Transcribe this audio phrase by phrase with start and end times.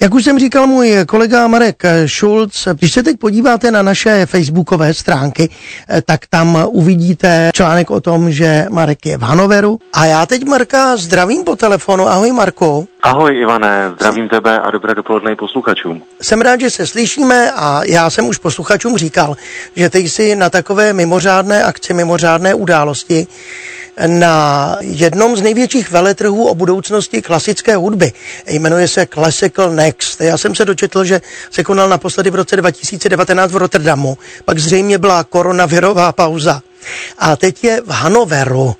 [0.00, 4.94] Jak už jsem říkal můj kolega Marek Schulz, když se teď podíváte na naše facebookové
[4.94, 5.50] stránky,
[6.04, 9.78] tak tam uvidíte článek o tom, že Marek je v Hanoveru.
[9.92, 12.08] A já teď Marka zdravím po telefonu.
[12.08, 12.84] Ahoj Marko.
[13.02, 16.02] Ahoj Ivane, zdravím tebe a dobré dopoledne posluchačům.
[16.22, 19.36] Jsem rád, že se slyšíme a já jsem už posluchačům říkal,
[19.76, 23.26] že teď si na takové mimořádné akci, mimořádné události
[24.06, 28.12] na jednom z největších veletrhů o budoucnosti klasické hudby.
[28.46, 30.20] Jmenuje se Classical Next.
[30.20, 31.20] Já jsem se dočetl, že
[31.50, 34.18] se konal naposledy v roce 2019 v Rotterdamu.
[34.44, 36.60] Pak zřejmě byla koronavirová pauza.
[37.18, 38.74] A teď je v Hanoveru.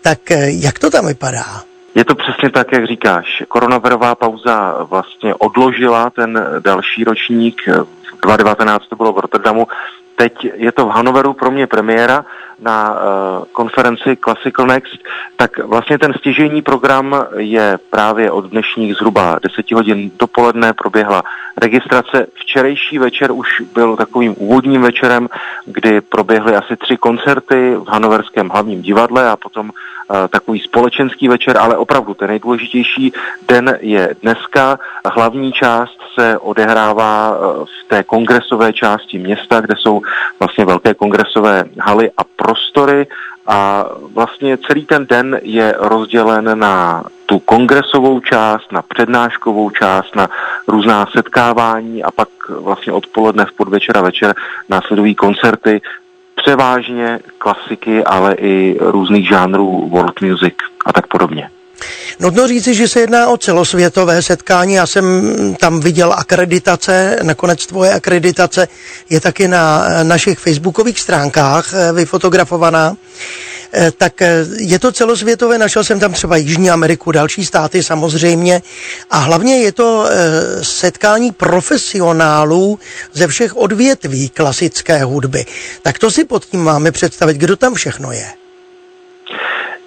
[0.00, 1.62] Tak jak to tam vypadá?
[1.94, 3.42] Je to přesně tak, jak říkáš.
[3.48, 7.62] Koronavirová pauza vlastně odložila ten další ročník.
[7.66, 9.66] V 2019 to bylo v Rotterdamu.
[10.16, 12.24] Teď je to v Hanoveru pro mě premiéra
[12.60, 12.98] na uh,
[13.52, 14.98] konferenci Classical Next,
[15.36, 21.22] tak vlastně ten stěžení program je právě od dnešních zhruba 10 hodin dopoledne proběhla
[21.56, 22.26] registrace.
[22.34, 25.28] Včerejší večer už byl takovým úvodním večerem,
[25.66, 31.58] kdy proběhly asi tři koncerty v Hanoverském hlavním divadle a potom uh, takový společenský večer,
[31.58, 33.12] ale opravdu ten nejdůležitější
[33.48, 34.78] den je dneska.
[35.14, 40.02] Hlavní část se odehrává uh, v té kongresové části města, kde jsou
[40.38, 43.06] vlastně velké kongresové haly a prostory
[43.46, 50.28] a vlastně celý ten den je rozdělen na tu kongresovou část, na přednáškovou část, na
[50.68, 54.34] různá setkávání a pak vlastně odpoledne v podvečer a večer
[54.68, 55.80] následují koncerty,
[56.34, 60.54] převážně klasiky, ale i různých žánrů world music
[60.86, 61.50] a tak podobně.
[62.20, 64.74] Nutno říci, že se jedná o celosvětové setkání.
[64.74, 68.68] Já jsem tam viděl akreditace, nakonec tvoje akreditace
[69.10, 72.96] je taky na našich facebookových stránkách eh, vyfotografovaná.
[73.72, 78.62] Eh, tak eh, je to celosvětové, našel jsem tam třeba Jižní Ameriku, další státy samozřejmě
[79.10, 80.06] a hlavně je to
[80.62, 82.78] setkání profesionálů
[83.12, 85.44] ze všech odvětví klasické hudby.
[85.82, 88.26] Tak to si pod tím máme představit, kdo tam všechno je.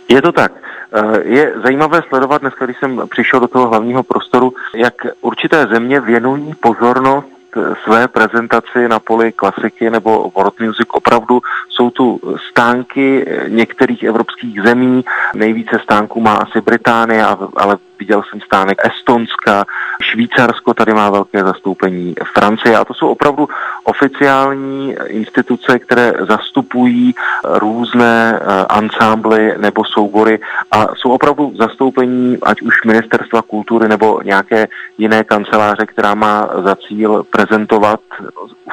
[0.09, 0.66] Je to tak.
[0.93, 5.99] Eh, je zajímavé sledovat dneska, když jsem přišel do toho hlavního prostoru, jak určité země
[5.99, 7.27] věnují pozornost
[7.57, 10.87] eh, své prezentaci na poli klasiky nebo world music.
[10.93, 15.05] Opravdu jsou tu stánky eh, některých evropských zemí.
[15.35, 17.25] Nejvíce stánků má asi Británie,
[17.57, 19.65] ale viděl jsem stánek Estonska,
[20.01, 23.47] Švýcarsko tady má velké zastoupení, Francie a to jsou opravdu
[23.83, 30.39] oficiální instituce, které zastupují různé eh, ansámbly nebo soubory
[30.71, 36.75] a jsou opravdu zastoupení ať už ministerstva kultury nebo nějaké jiné kanceláře, která má za
[36.75, 37.99] cíl prezentovat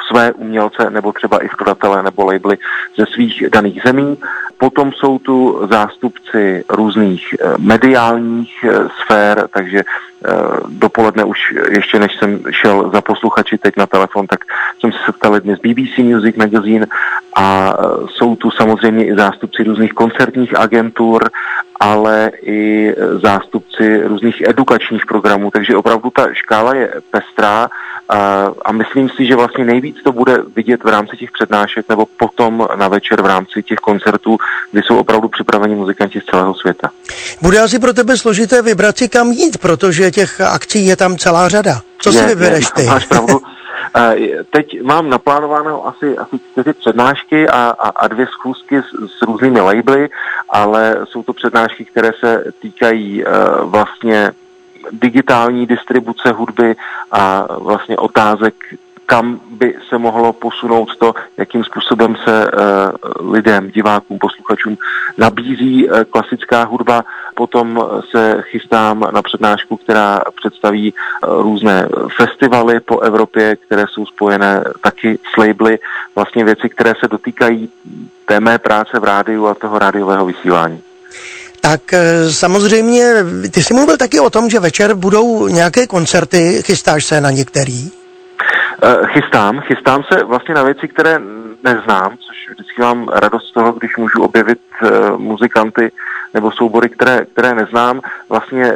[0.09, 2.59] své umělce nebo třeba i skladatele nebo labely
[2.99, 4.19] ze svých daných zemí.
[4.59, 10.31] Potom jsou tu zástupci různých eh, mediálních eh, sfér, takže eh,
[10.69, 11.39] dopoledne už
[11.71, 14.41] ještě než jsem šel za posluchači teď na telefon, tak
[14.81, 16.87] jsem se setkal dnes BBC Music Magazine
[17.37, 17.77] a
[18.09, 21.31] jsou tu samozřejmě i zástupci různých koncertních agentur,
[21.85, 27.69] ale i zástupci různých edukačních programů, takže opravdu ta škála je pestrá
[28.09, 32.07] a, a myslím si, že vlastně nejvíc to bude vidět v rámci těch přednášek nebo
[32.19, 34.37] potom na večer v rámci těch koncertů,
[34.73, 36.91] kdy jsou opravdu připraveni muzikanti z celého světa.
[37.43, 41.49] Bude asi pro tebe složité vybrat si kam jít, protože těch akcí je tam celá
[41.49, 41.81] řada.
[41.99, 42.83] Co je, si vybereš ty?
[42.83, 43.41] Máš pravdu.
[44.51, 49.61] Teď mám naplánováno asi, asi čtyři přednášky a, a, a dvě schůzky s, s různými
[49.61, 50.09] labely,
[50.49, 53.31] ale jsou to přednášky, které se týkají uh,
[53.71, 54.33] vlastně
[54.93, 56.77] digitální distribuce hudby
[57.13, 58.55] a vlastně otázek,
[59.07, 64.77] kam by se mohlo posunout to, jakým způsobem se uh, lidem, divákům, posluchačům
[65.19, 67.05] nabízí uh, klasická hudba.
[67.35, 74.65] Potom se chystám na přednášku, která představí uh, různé festivaly po Evropě, které jsou spojené
[74.83, 75.79] taky s labely,
[76.15, 77.69] vlastně věci, které se dotýkají
[78.25, 80.83] té mé práce v rádiu a toho rádiového vysílání.
[81.61, 83.15] Tak eh, samozřejmě,
[83.51, 87.91] ty jsi mluvil taky o tom, že večer budou nějaké koncerty, chystáš se na některý?
[88.87, 91.21] Eh, chystám, chystám se vlastně na věci, které
[91.65, 95.93] neznám, což vždycky mám radost z toho, když můžu objevit uh, muzikanty
[96.35, 98.01] nebo soubory, které, které neznám.
[98.29, 98.73] Vlastně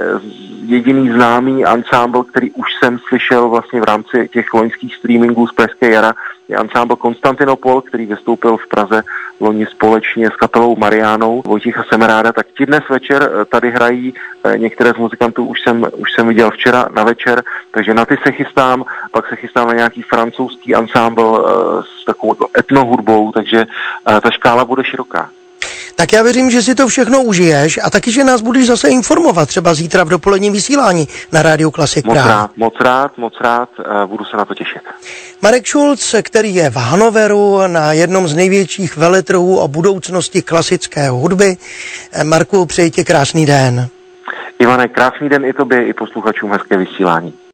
[0.64, 5.90] jediný známý ansámbl, který už jsem slyšel vlastně v rámci těch loňských streamingů z Pražské
[5.90, 6.14] jara,
[6.49, 9.02] je ansámbl Konstantinopol, který vystoupil v Praze
[9.40, 14.14] loni společně s kapelou Mariánou Vojticha Semeráda, tak ti dnes večer eh, tady hrají,
[14.44, 18.17] eh, některé z muzikantů už jsem, už jsem viděl včera na večer, takže na ty
[18.23, 23.67] se chystám, pak se chystám na nějaký francouzský ansámbl eh, s takovou etnohudbou, takže
[24.23, 25.31] ta škála bude široká.
[25.96, 29.49] Tak já věřím, že si to všechno užiješ a taky, že nás budeš zase informovat
[29.49, 34.06] třeba zítra v dopoledním vysílání na Rádiu Klasik Moc rád, moc rád, moc rád, eh,
[34.06, 34.82] budu se na to těšit.
[35.43, 41.56] Marek Šulc, který je v Hanoveru na jednom z největších veletrhů o budoucnosti klasické hudby.
[42.12, 43.88] Eh, Marku, přeji ti krásný den.
[44.58, 47.34] Ivane, krásný den i tobě, i posluchačům hezké vysílání.